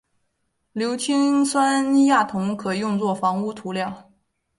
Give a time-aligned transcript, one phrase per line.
[0.73, 4.09] 硫氰酸亚铜可以用作防污涂料。